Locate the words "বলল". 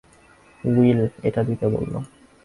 1.67-1.93